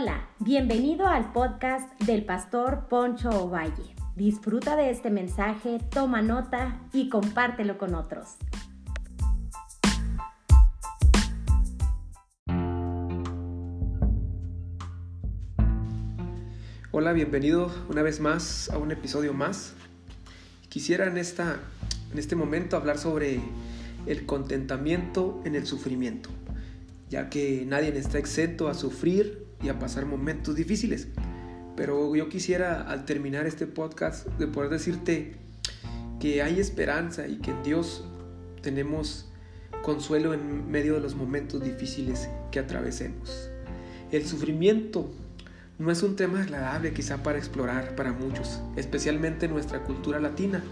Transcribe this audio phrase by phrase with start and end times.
[0.00, 3.96] Hola, bienvenido al podcast del pastor Poncho Ovalle.
[4.14, 8.36] Disfruta de este mensaje, toma nota y compártelo con otros.
[16.92, 19.74] Hola, bienvenido una vez más a un episodio más.
[20.68, 21.58] Quisiera en, esta,
[22.12, 23.40] en este momento hablar sobre
[24.06, 26.30] el contentamiento en el sufrimiento,
[27.10, 31.08] ya que nadie está exento a sufrir y a pasar momentos difíciles.
[31.76, 35.36] Pero yo quisiera al terminar este podcast de poder decirte
[36.20, 38.04] que hay esperanza y que en Dios
[38.62, 39.30] tenemos
[39.82, 43.50] consuelo en medio de los momentos difíciles que atravesemos.
[44.10, 45.08] El sufrimiento
[45.78, 50.62] no es un tema agradable quizá para explorar para muchos, especialmente en nuestra cultura latina,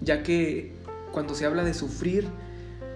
[0.00, 0.72] ya que
[1.12, 2.26] cuando se habla de sufrir,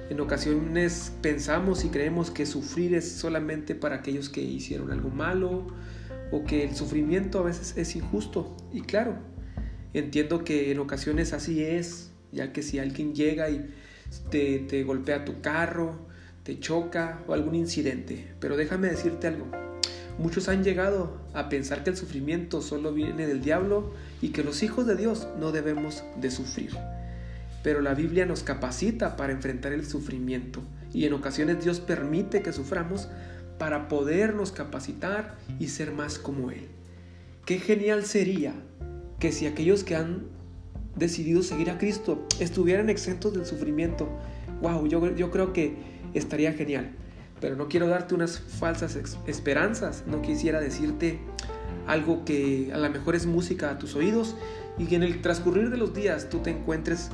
[0.09, 5.67] en ocasiones pensamos y creemos que sufrir es solamente para aquellos que hicieron algo malo
[6.31, 8.57] o que el sufrimiento a veces es injusto.
[8.73, 9.17] Y claro,
[9.95, 13.69] entiendo que en ocasiones así es, ya que si alguien llega y
[14.31, 16.07] te, golpea tu carro,
[16.45, 18.33] te choca o algún incidente.
[18.39, 19.47] Pero déjame decirte algo.
[20.19, 24.63] Muchos han llegado a pensar que el sufrimiento solo viene del diablo y que los
[24.63, 26.71] hijos de Dios no debemos de sufrir
[27.67, 32.53] pero la Biblia nos capacita para enfrentar el sufrimiento y en ocasiones Dios permite que
[32.53, 33.09] suframos
[33.59, 36.69] para podernos capacitar y ser más como Él.
[37.45, 38.55] Qué genial sería
[39.19, 40.27] que si aquellos que han
[40.95, 44.09] decidido seguir a Cristo estuvieran exentos del sufrimiento,
[44.63, 45.75] wow, yo, yo creo que
[46.15, 46.93] estaría genial.
[47.41, 51.19] Pero no quiero darte unas falsas esperanzas, no quisiera decirte
[51.89, 54.37] algo que a lo mejor es música a tus oídos
[54.79, 57.11] y que en el transcurrir de los días tú te encuentres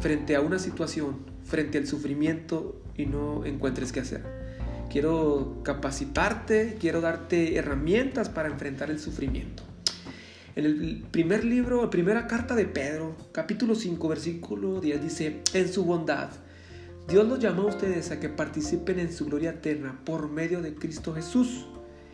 [0.00, 4.22] frente a una situación, frente al sufrimiento y no encuentres qué hacer.
[4.90, 9.62] Quiero capacitarte, quiero darte herramientas para enfrentar el sufrimiento.
[10.56, 15.72] En el primer libro, la primera carta de Pedro, capítulo 5, versículo 10 dice, en
[15.72, 16.30] su bondad,
[17.08, 20.74] Dios los llamó a ustedes a que participen en su gloria eterna por medio de
[20.74, 21.66] Cristo Jesús.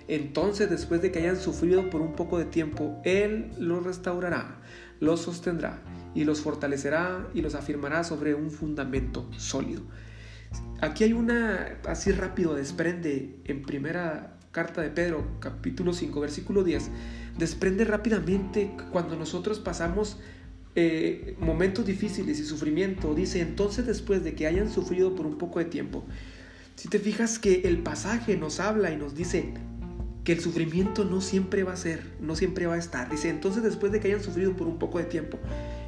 [0.09, 4.61] Entonces, después de que hayan sufrido por un poco de tiempo, Él los restaurará,
[5.01, 5.83] los sostendrá
[6.15, 9.83] y los fortalecerá y los afirmará sobre un fundamento sólido.
[10.81, 16.91] Aquí hay una, así rápido desprende en primera carta de Pedro, capítulo 5, versículo 10,
[17.39, 20.19] desprende rápidamente cuando nosotros pasamos
[20.75, 23.15] eh, momentos difíciles y sufrimiento.
[23.15, 26.05] Dice, entonces después de que hayan sufrido por un poco de tiempo,
[26.75, 29.55] si te fijas que el pasaje nos habla y nos dice
[30.27, 33.09] que el sufrimiento no siempre va a ser, no siempre va a estar.
[33.09, 35.39] Dice, entonces después de que hayan sufrido por un poco de tiempo,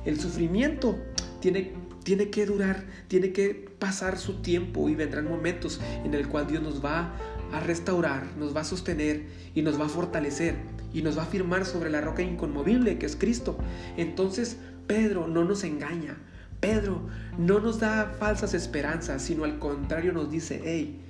[0.04, 0.96] el sufrimiento
[1.40, 1.72] tiene,
[2.04, 6.62] tiene que durar, tiene que pasar su tiempo y vendrán momentos en el cual Dios
[6.62, 7.16] nos va
[7.50, 9.26] a restaurar, nos va a sostener
[9.56, 10.54] y nos va a fortalecer
[10.94, 13.58] y nos va a firmar sobre la roca inconmovible que es Cristo.
[13.96, 14.56] Entonces
[14.86, 16.16] Pedro no nos engaña,
[16.60, 21.00] Pedro no nos da falsas esperanzas, sino al contrario nos dice, hey,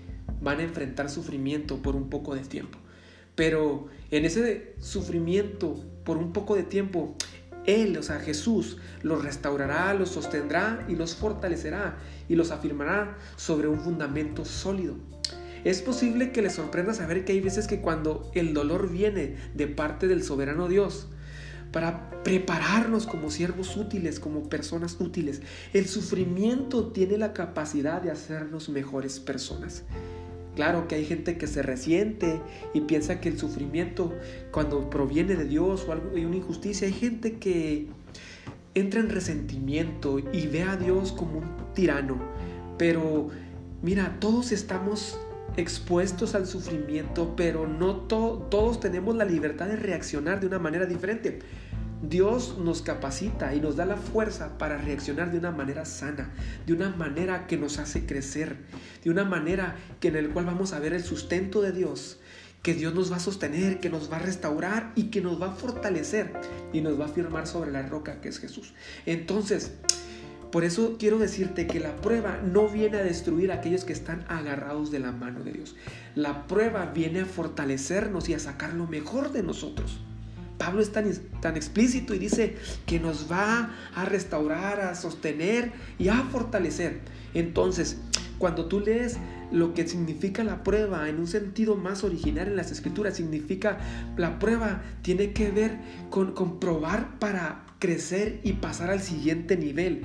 [0.41, 2.79] van a enfrentar sufrimiento por un poco de tiempo.
[3.39, 7.15] Pero en ese sufrimiento por un poco de tiempo,
[7.67, 11.99] él, o sea, Jesús, los restaurará, los sostendrá y los fortalecerá
[12.29, 14.97] y los afirmará sobre un fundamento sólido.
[15.63, 19.69] Es posible que les sorprenda saber que hay veces que cuando el dolor viene de
[19.69, 21.07] parte del soberano Dios,
[21.71, 25.43] para prepararnos como siervos útiles, como personas útiles,
[25.75, 29.85] el sufrimiento tiene la capacidad de hacernos mejores personas.
[30.59, 32.41] Claro que hay gente que se resiente
[32.75, 34.13] y piensa que el sufrimiento
[34.51, 37.87] cuando proviene de Dios o algo, hay una injusticia, hay gente que
[38.75, 42.19] entra en resentimiento y ve a Dios como un tirano.
[42.77, 43.29] Pero
[43.83, 45.21] mira, todos estamos
[45.57, 51.39] expuestos al sufrimiento, pero no todos tenemos la libertad de reaccionar de una manera diferente.
[52.03, 56.31] Dios nos capacita y nos da la fuerza para reaccionar de una manera sana,
[56.65, 58.57] de una manera que nos hace crecer,
[59.03, 62.21] de una manera que en el cual vamos a ver el sustento de Dios,
[62.63, 65.49] que Dios nos va a sostener, que nos va a restaurar y que nos va
[65.49, 66.33] a fortalecer
[66.73, 68.75] y nos va a firmar sobre la roca que es Jesús.
[69.05, 69.73] Entonces,
[70.53, 74.25] por eso quiero decirte que la prueba no viene a destruir a aquellos que están
[74.29, 75.75] agarrados de la mano de Dios.
[76.15, 80.01] La prueba viene a fortalecernos y a sacar lo mejor de nosotros.
[80.59, 81.11] Pablo es tan,
[81.41, 82.57] tan explícito y dice
[82.87, 87.01] que nos va a restaurar, a sostener y a fortalecer.
[87.33, 87.99] Entonces,
[88.39, 89.17] cuando tú lees
[89.51, 93.79] lo que significa la prueba en un sentido más original en las escrituras, significa
[94.17, 95.79] la prueba tiene que ver
[96.11, 100.03] con, con probar para crecer y pasar al siguiente nivel.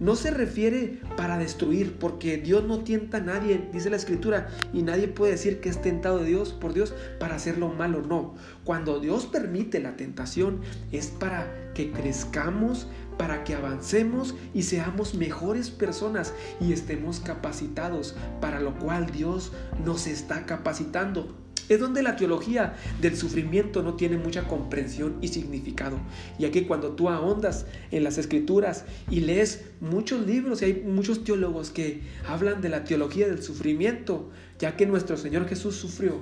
[0.00, 4.82] No se refiere para destruir, porque Dios no tienta a nadie, dice la escritura, y
[4.82, 8.34] nadie puede decir que es tentado de Dios por Dios para hacer lo malo, no.
[8.64, 10.60] Cuando Dios permite la tentación
[10.90, 18.60] es para que crezcamos, para que avancemos y seamos mejores personas y estemos capacitados, para
[18.60, 19.52] lo cual Dios
[19.84, 21.41] nos está capacitando.
[21.68, 25.98] Es donde la teología del sufrimiento no tiene mucha comprensión y significado,
[26.38, 31.24] ya que cuando tú ahondas en las escrituras y lees muchos libros y hay muchos
[31.24, 36.20] teólogos que hablan de la teología del sufrimiento, ya que nuestro Señor Jesús sufrió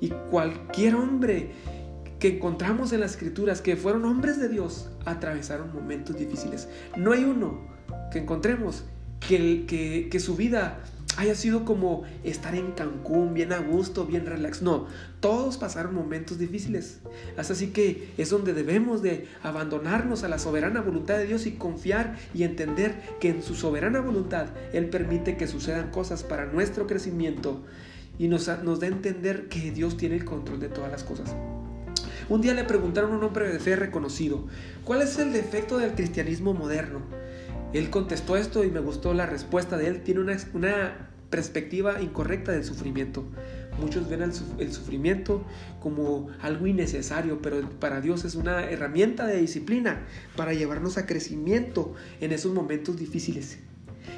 [0.00, 1.50] y cualquier hombre
[2.18, 6.68] que encontramos en las escrituras que fueron hombres de Dios atravesaron momentos difíciles.
[6.96, 7.68] No hay uno
[8.10, 8.84] que encontremos
[9.20, 10.80] que, que, que su vida
[11.16, 14.62] haya sido como estar en Cancún, bien a gusto, bien relax.
[14.62, 14.86] No,
[15.20, 17.00] todos pasaron momentos difíciles.
[17.36, 22.16] Así que es donde debemos de abandonarnos a la soberana voluntad de Dios y confiar
[22.34, 27.62] y entender que en su soberana voluntad Él permite que sucedan cosas para nuestro crecimiento
[28.18, 31.34] y nos, nos da a entender que Dios tiene el control de todas las cosas.
[32.28, 34.46] Un día le preguntaron a un hombre de fe reconocido,
[34.84, 37.02] ¿cuál es el defecto del cristianismo moderno?
[37.74, 40.02] Él contestó esto y me gustó la respuesta de él.
[40.02, 43.24] Tiene una, una perspectiva incorrecta del sufrimiento.
[43.80, 45.44] Muchos ven el, sufrimiento
[45.80, 50.06] como algo innecesario, pero para Dios es una herramienta de disciplina
[50.36, 53.58] para llevarnos a crecimiento en esos momentos difíciles.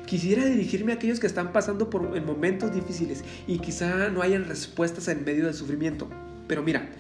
[0.05, 4.45] Quisiera dirigirme a aquellos que están pasando por en momentos difíciles y quizá no hayan
[4.45, 6.11] respuestas en medio del sufrimiento.
[6.47, 6.91] Pero mira,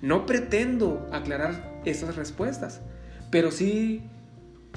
[0.00, 2.80] no pretendo aclarar esas respuestas,
[3.30, 4.02] pero sí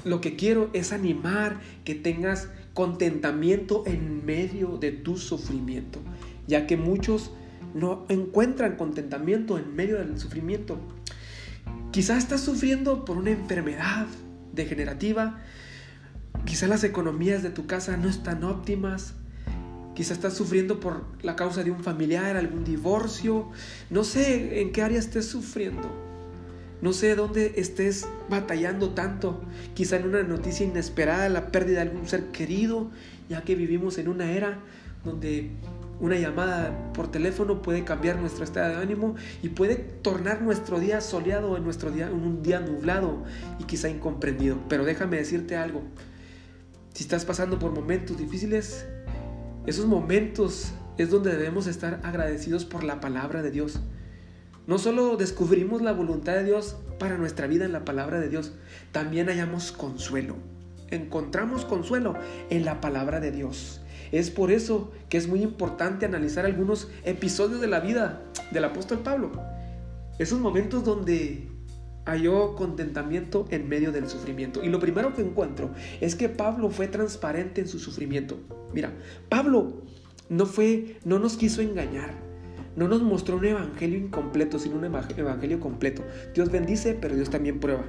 [0.04, 6.00] lo que quiero es animar que tengas contentamiento en medio de tu sufrimiento,
[6.46, 7.32] ya que muchos
[7.74, 10.78] no encuentran contentamiento en medio del sufrimiento.
[11.90, 14.06] Quizás estás sufriendo por una enfermedad
[14.52, 15.40] degenerativa,
[16.44, 19.14] quizás las economías de tu casa no están óptimas,
[19.94, 23.50] quizás estás sufriendo por la causa de un familiar, algún divorcio,
[23.90, 26.09] no sé en qué área estés sufriendo.
[26.82, 29.40] No sé dónde estés batallando tanto,
[29.74, 32.90] quizá en una noticia inesperada, la pérdida de algún ser querido,
[33.28, 34.58] ya que vivimos en una era
[35.04, 35.50] donde
[36.00, 41.00] una llamada por teléfono puede cambiar nuestro estado de ánimo y puede tornar nuestro día
[41.02, 43.22] soleado en, nuestro día, en un día nublado
[43.58, 44.56] y quizá incomprendido.
[44.68, 45.82] Pero déjame decirte algo,
[46.94, 48.86] si estás pasando por momentos difíciles,
[49.66, 53.80] esos momentos es donde debemos estar agradecidos por la palabra de Dios.
[54.70, 58.52] No solo descubrimos la voluntad de Dios para nuestra vida en la palabra de Dios,
[58.92, 60.36] también hallamos consuelo.
[60.92, 62.14] Encontramos consuelo
[62.50, 63.80] en la palabra de Dios.
[64.12, 68.22] Es por eso que es muy importante analizar algunos episodios de la vida
[68.52, 69.32] del apóstol Pablo.
[70.20, 71.48] Esos momentos donde
[72.04, 74.62] halló contentamiento en medio del sufrimiento.
[74.62, 78.38] Y lo primero que encuentro es que Pablo fue transparente en su sufrimiento.
[78.72, 78.92] Mira,
[79.28, 79.82] Pablo
[80.28, 82.29] no fue, no nos quiso engañar
[82.76, 86.04] no nos mostró un evangelio incompleto, sino un evangelio completo.
[86.34, 87.84] Dios bendice, pero Dios también prueba.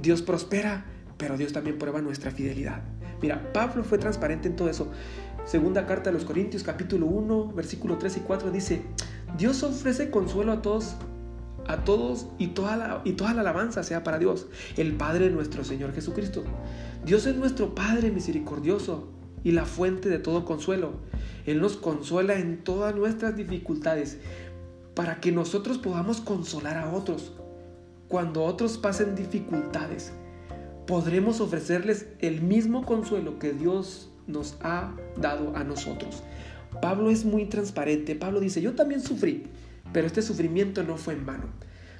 [0.00, 0.84] Dios prospera,
[1.16, 2.82] pero Dios también prueba nuestra fidelidad.
[3.20, 4.90] Mira, Pablo fue transparente en todo eso.
[5.44, 8.82] Segunda carta de los Corintios, capítulo 1, versículo 3 y 4 dice,
[9.36, 10.96] Dios ofrece consuelo a todos,
[11.66, 14.46] a todos y toda, la, y toda la alabanza sea para Dios,
[14.76, 16.44] el Padre nuestro Señor Jesucristo.
[17.04, 19.08] Dios es nuestro Padre misericordioso
[19.44, 20.92] y la fuente de todo consuelo.
[21.46, 24.18] Él nos consuela en todas nuestras dificultades
[24.94, 27.32] para que nosotros podamos consolar a otros.
[28.08, 30.12] Cuando otros pasen dificultades,
[30.86, 36.22] podremos ofrecerles el mismo consuelo que Dios nos ha dado a nosotros.
[36.82, 38.14] Pablo es muy transparente.
[38.14, 39.44] Pablo dice, yo también sufrí,
[39.92, 41.46] pero este sufrimiento no fue en vano.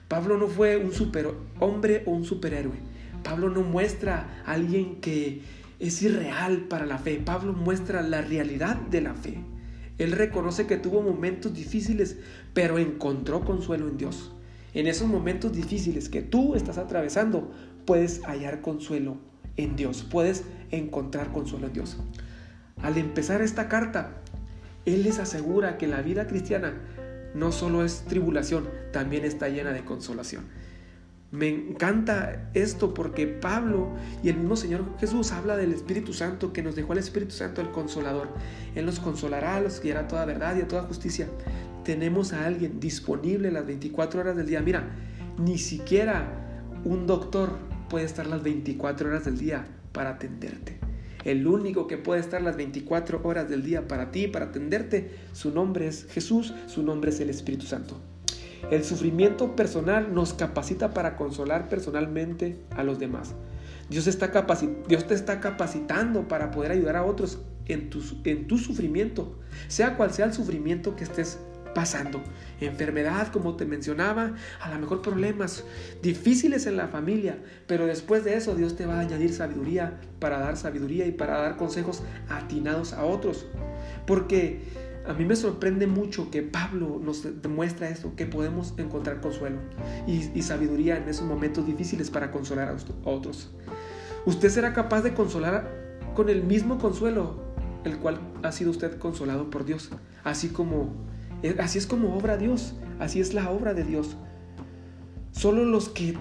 [0.08, 2.76] Pablo no fue un superhombre o un superhéroe.
[3.22, 5.42] Pablo no muestra a alguien que
[5.78, 7.20] es irreal para la fe.
[7.24, 9.38] Pablo muestra la realidad de la fe.
[9.98, 12.16] Él reconoce que tuvo momentos difíciles,
[12.54, 14.32] pero encontró consuelo en Dios.
[14.74, 17.50] En esos momentos difíciles que tú estás atravesando,
[17.84, 19.16] puedes hallar consuelo
[19.56, 21.96] en Dios, puedes encontrar consuelo en Dios.
[22.82, 24.22] Al empezar esta carta,
[24.84, 26.74] Él les asegura que la vida cristiana
[27.34, 30.44] no solo es tribulación, también está llena de consolación.
[31.30, 33.90] Me encanta esto porque Pablo
[34.22, 37.60] y el mismo Señor Jesús habla del Espíritu Santo que nos dejó el Espíritu Santo,
[37.60, 38.28] el consolador.
[38.74, 41.28] Él nos consolará, nos guiará a toda verdad y a toda justicia.
[41.84, 44.62] Tenemos a alguien disponible las 24 horas del día.
[44.62, 44.88] Mira,
[45.38, 47.58] ni siquiera un doctor
[47.90, 50.78] puede estar las 24 horas del día para atenderte.
[51.24, 55.50] El único que puede estar las 24 horas del día para ti, para atenderte, su
[55.50, 58.00] nombre es Jesús, su nombre es el Espíritu Santo.
[58.70, 63.34] El sufrimiento personal nos capacita para consolar personalmente a los demás.
[63.88, 69.38] Dios, está te está capacitando para poder ayudar a otros en tu, en tu sufrimiento,
[69.68, 71.38] sea cual sea el sufrimiento que estés
[71.74, 72.20] pasando.
[72.60, 75.64] Enfermedad, como te mencionaba, a lo mejor problemas
[76.02, 80.38] difíciles en la familia, pero después de eso Dios te va a añadir sabiduría para
[80.38, 83.46] dar sabiduría y para dar consejos atinados a otros.
[84.06, 84.62] Porque
[85.08, 89.58] a mí me sorprende mucho que Pablo nos demuestra esto, que podemos encontrar consuelo
[90.06, 93.50] y, sabiduría en esos momentos difíciles para consolar a otros.
[94.26, 97.48] Usted será capaz de consolar con el mismo consuelo
[97.84, 99.90] el cual ha sido usted consolado por Dios,
[100.24, 100.92] así como
[101.42, 104.16] eh, así es como obra Dios, así es la obra de Dios.
[105.32, 106.18] Solo los que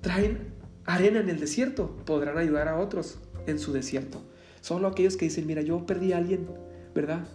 [0.00, 0.54] traen
[0.84, 4.22] arena en el desierto podrán ayudar a otros en su desierto.
[4.60, 6.46] Solo aquellos que dicen, mira, yo perdí a alguien,
[6.94, 7.26] ¿verdad?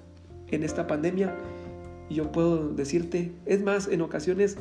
[0.53, 1.35] En esta pandemia.
[2.09, 4.57] Y yo puedo decirte, es más, en ocasiones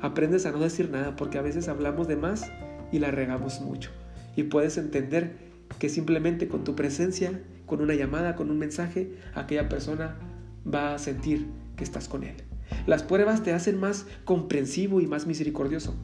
[0.00, 2.50] aprendes a no decir nada porque a veces hablamos de más
[2.92, 3.90] y la regamos mucho.
[4.36, 5.36] Y puedes entender
[5.78, 10.16] que simplemente con tu presencia, con una llamada, con un mensaje, aquella persona
[10.72, 11.46] va a sentir
[11.76, 12.36] que estás con Él.
[12.86, 15.94] Las pruebas te hacen más comprensivo y más misericordioso.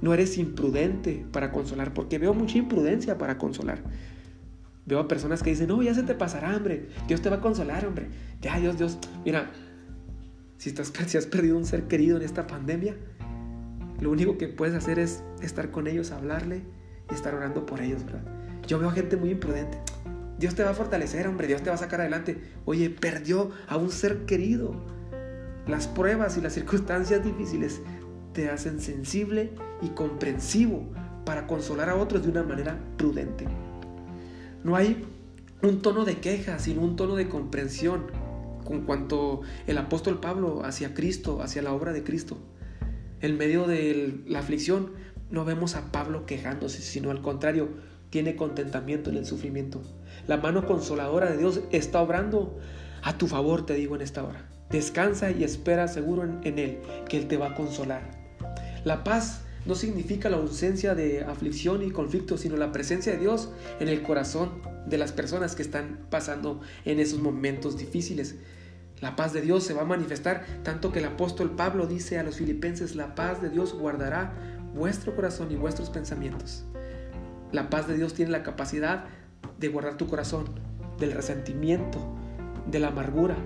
[0.00, 3.82] No eres imprudente para consolar, porque veo mucha imprudencia para consolar.
[4.88, 6.88] Veo a personas que dicen, no, ya se te pasará, hombre.
[7.06, 8.08] Dios te va a consolar, hombre.
[8.40, 8.96] Ya, Dios, Dios.
[9.22, 9.50] Mira,
[10.56, 12.96] si, estás, si has perdido un ser querido en esta pandemia,
[14.00, 16.62] lo único que puedes hacer es estar con ellos, hablarle
[17.10, 18.22] y estar orando por ellos, ¿verdad?
[18.66, 19.78] Yo veo gente muy imprudente.
[20.38, 22.40] Dios te va a fortalecer, hombre, Dios te va a sacar adelante.
[22.64, 24.74] Oye, perdió a un ser querido
[25.66, 27.82] las pruebas y las circunstancias difíciles
[28.32, 29.50] te hacen sensible
[29.82, 30.88] y comprensivo
[31.26, 33.46] para consolar a otros de una manera prudente.
[34.64, 35.04] No hay
[35.62, 38.06] un tono de queja, sino un tono de comprensión
[38.64, 42.36] con cuanto el apóstol Pablo hacia Cristo, hacia la obra de Cristo.
[43.20, 44.92] En medio de la aflicción
[45.30, 47.68] no vemos a Pablo quejándose, sino al contrario,
[48.10, 49.82] tiene contentamiento en el sufrimiento.
[50.26, 52.58] La mano consoladora de Dios está obrando
[53.02, 54.48] a tu favor, te digo en esta hora.
[54.70, 58.02] Descansa y espera seguro en, Él, que Él te va a consolar.
[58.84, 63.50] La paz no significa la ausencia de aflicción y conflicto, sino la presencia de Dios
[63.80, 68.36] en el corazón de las personas que están pasando en esos momentos difíciles.
[69.02, 72.22] La paz de Dios se va a manifestar tanto que el apóstol Pablo dice a
[72.22, 74.32] los filipenses, la paz de Dios guardará
[74.74, 76.64] vuestro corazón y vuestros pensamientos.
[77.52, 79.04] La paz de Dios tiene la capacidad
[79.60, 80.46] de guardar tu corazón
[80.98, 81.98] del resentimiento,
[82.70, 83.36] de la amargura,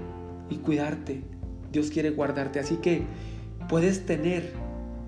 [0.50, 1.24] y cuidarte.
[1.72, 2.60] Dios quiere guardarte.
[2.60, 3.02] Así que
[3.68, 4.52] puedes tener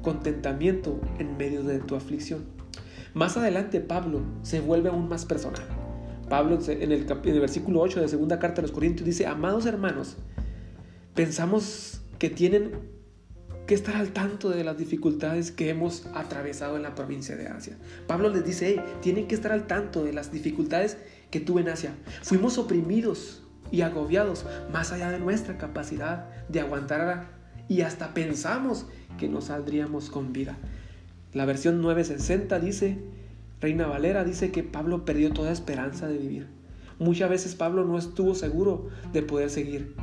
[0.04, 2.44] contentamiento en medio de tu aflicción.
[3.14, 5.66] Más adelante Pablo se vuelve aún más personal.
[6.28, 10.16] Pablo en el, en versículo 8 de segunda carta a los Corintios dice, amados hermanos,
[11.14, 12.94] pensamos que tienen
[13.66, 17.76] que estar al tanto de las dificultades que hemos atravesado en la provincia de Asia.
[18.06, 20.98] Pablo les dice, hey, tienen que estar al tanto de las dificultades
[21.30, 21.94] que tuve en Asia.
[22.22, 27.30] Fuimos oprimidos y agobiados más allá de nuestra capacidad de aguantar
[27.68, 28.86] y hasta pensamos
[29.18, 30.56] que nos saldríamos con vida.
[31.32, 32.98] La versión 960 dice,
[33.60, 36.46] Reina Valera dice que Pablo perdió toda esperanza de vivir.
[36.98, 39.94] Muchas veces Pablo no estuvo seguro de poder seguir.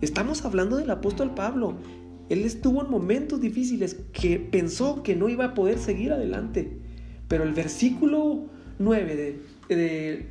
[0.00, 1.76] Estamos hablando del apóstol Pablo.
[2.28, 6.78] Él estuvo en momentos difíciles que pensó que no iba a poder seguir adelante.
[7.28, 8.46] Pero el versículo
[8.78, 9.16] 9
[9.68, 10.26] de, de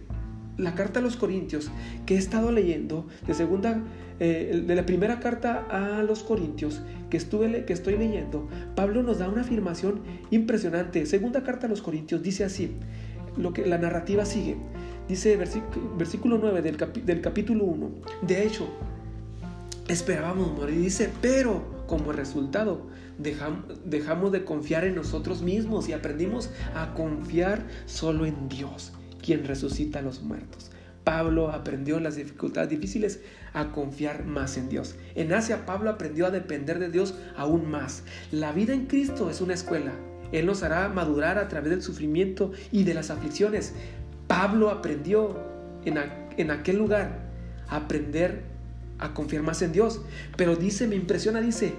[0.57, 1.69] la carta a los Corintios
[2.05, 3.83] que he estado leyendo, de segunda,
[4.19, 9.19] eh, de la primera carta a los Corintios que, estuve, que estoy leyendo, Pablo nos
[9.19, 11.05] da una afirmación impresionante.
[11.05, 12.71] Segunda carta a los Corintios dice así,
[13.37, 14.57] lo que la narrativa sigue.
[15.07, 15.37] Dice
[15.97, 17.89] versículo, 9 del, del capítulo 1.
[18.23, 18.67] De hecho,
[19.87, 20.79] esperábamos morir.
[20.79, 28.25] Dice, pero como resultado dejamos de confiar en nosotros mismos y aprendimos a confiar solo
[28.25, 30.71] en Dios quien resucita a los muertos.
[31.05, 33.21] Pablo aprendió en las dificultades difíciles
[33.53, 34.95] a confiar más en Dios.
[35.13, 38.03] En Asia Pablo aprendió a depender de Dios aún más.
[38.31, 39.93] La vida en Cristo es una escuela.
[40.33, 43.73] Él nos hará madurar a través del sufrimiento y de las aflicciones.
[44.27, 45.39] Pablo aprendió
[45.85, 45.97] en,
[46.37, 47.19] en aquel lugar
[47.69, 48.41] a aprender
[48.97, 50.01] a confiar más en Dios.
[50.35, 51.75] Pero dice, me impresiona, dice,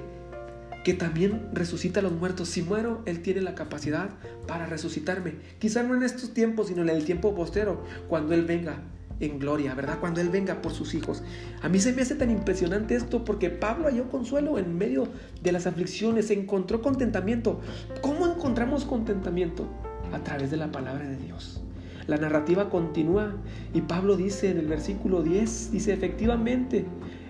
[0.84, 2.48] que también resucita a los muertos.
[2.48, 4.10] Si muero, Él tiene la capacidad
[4.46, 5.34] para resucitarme.
[5.58, 8.78] Quizá no en estos tiempos, sino en el tiempo postero, cuando Él venga
[9.20, 9.98] en gloria, ¿verdad?
[10.00, 11.22] Cuando Él venga por sus hijos.
[11.62, 15.08] A mí se me hace tan impresionante esto porque Pablo halló consuelo en medio
[15.42, 17.60] de las aflicciones, encontró contentamiento.
[18.02, 19.68] ¿Cómo encontramos contentamiento?
[20.12, 21.62] A través de la palabra de Dios.
[22.06, 23.34] La narrativa continúa
[23.74, 26.84] y Pablo dice en el versículo 10, dice efectivamente,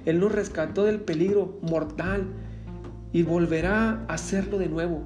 [0.05, 2.27] Él nos rescató del peligro mortal
[3.13, 5.05] y volverá a hacerlo de nuevo.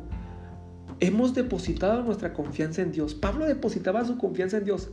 [0.99, 3.15] hemos depositado nuestra confianza en Dios.
[3.15, 4.91] Pablo depositaba su confianza en Dios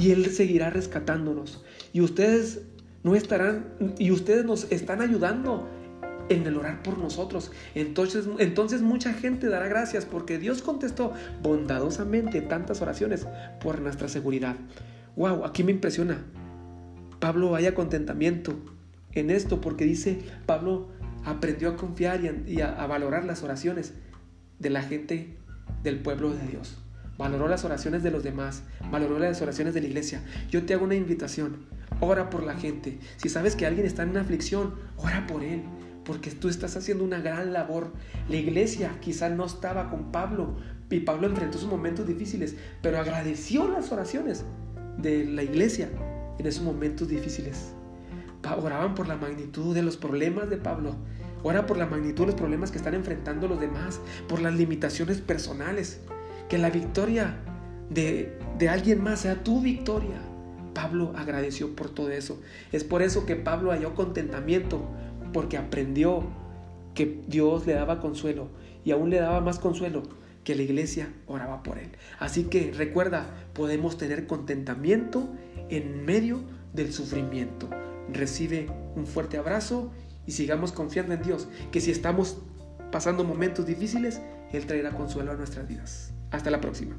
[0.00, 1.62] y Él seguirá rescatándonos.
[1.92, 2.62] Y ustedes
[3.02, 5.68] no estarán, y ustedes nos están ayudando
[6.30, 7.50] en el orar por nosotros.
[7.74, 13.26] Entonces, entonces mucha gente dará gracias porque Dios contestó bondadosamente tantas oraciones
[13.60, 14.56] por nuestra seguridad.
[15.16, 16.24] Wow, aquí me impresiona.
[17.18, 18.54] Pablo haya contentamiento
[19.12, 20.88] en esto porque dice, Pablo
[21.24, 23.92] aprendió a confiar y, a, a valorar las oraciones
[24.58, 25.36] de la gente
[25.82, 26.78] del pueblo de Dios.
[27.20, 30.24] Valoró las oraciones de los demás, valoró las oraciones de la iglesia.
[30.48, 31.66] Yo te hago una invitación.
[32.00, 32.98] Ora por la gente.
[33.18, 35.62] Si sabes que alguien está en una aflicción, ora por él
[36.06, 37.92] porque tú estás haciendo una gran labor.
[38.30, 40.56] La iglesia quizá no estaba con Pablo
[40.88, 44.46] y Pablo enfrentó sus momentos difíciles, pero agradeció las oraciones
[44.96, 45.90] de la iglesia
[46.38, 47.74] en esos momentos difíciles.
[48.62, 50.96] Oraban por la magnitud de los problemas de Pablo.
[51.42, 55.20] Ora por la magnitud de los problemas que están enfrentando los demás, por las limitaciones
[55.20, 56.00] personales.
[56.50, 57.36] Que la victoria
[57.88, 60.20] de, de alguien más sea tu victoria.
[60.74, 62.42] Pablo agradeció por todo eso.
[62.72, 64.82] Es por eso que Pablo halló contentamiento
[65.32, 66.24] porque aprendió
[66.94, 68.48] que Dios le daba consuelo
[68.84, 70.02] y aún le daba más consuelo
[70.44, 71.90] que la iglesia oraba por él.
[72.18, 75.28] Así que recuerda, podemos tener contentamiento
[75.68, 76.40] en medio
[76.72, 77.68] del sufrimiento.
[78.12, 79.92] Recibe un fuerte abrazo
[80.26, 82.38] y sigamos confiando en Dios, que si estamos
[82.90, 84.20] pasando momentos difíciles,
[84.52, 86.12] Él traerá consuelo a nuestras vidas.
[86.30, 86.96] Hasta la próxima.